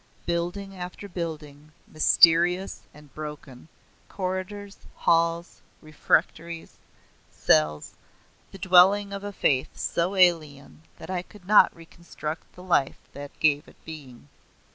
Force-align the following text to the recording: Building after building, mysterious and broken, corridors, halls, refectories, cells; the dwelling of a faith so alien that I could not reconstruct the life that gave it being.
Building 0.25 0.75
after 0.75 1.07
building, 1.07 1.73
mysterious 1.87 2.81
and 2.91 3.13
broken, 3.13 3.67
corridors, 4.09 4.79
halls, 4.95 5.61
refectories, 5.79 6.79
cells; 7.29 7.93
the 8.51 8.57
dwelling 8.57 9.13
of 9.13 9.23
a 9.23 9.31
faith 9.31 9.77
so 9.77 10.15
alien 10.15 10.81
that 10.97 11.11
I 11.11 11.21
could 11.21 11.45
not 11.45 11.75
reconstruct 11.75 12.51
the 12.53 12.63
life 12.63 12.97
that 13.13 13.39
gave 13.39 13.67
it 13.67 13.75
being. 13.85 14.27